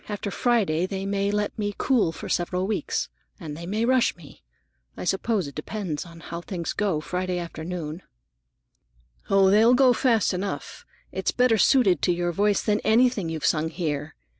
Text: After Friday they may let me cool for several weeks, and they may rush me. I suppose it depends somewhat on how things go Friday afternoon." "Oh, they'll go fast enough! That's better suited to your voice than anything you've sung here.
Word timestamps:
After 0.09 0.31
Friday 0.31 0.87
they 0.87 1.05
may 1.05 1.29
let 1.29 1.59
me 1.59 1.75
cool 1.77 2.11
for 2.11 2.27
several 2.27 2.65
weeks, 2.65 3.07
and 3.39 3.55
they 3.55 3.67
may 3.67 3.85
rush 3.85 4.15
me. 4.15 4.41
I 4.97 5.03
suppose 5.03 5.47
it 5.47 5.53
depends 5.53 6.01
somewhat 6.01 6.25
on 6.25 6.29
how 6.31 6.41
things 6.41 6.73
go 6.73 7.01
Friday 7.01 7.37
afternoon." 7.37 8.01
"Oh, 9.29 9.51
they'll 9.51 9.75
go 9.75 9.93
fast 9.93 10.33
enough! 10.33 10.87
That's 11.13 11.29
better 11.29 11.59
suited 11.59 12.01
to 12.01 12.11
your 12.11 12.31
voice 12.31 12.63
than 12.63 12.79
anything 12.79 13.29
you've 13.29 13.45
sung 13.45 13.69
here. 13.69 14.15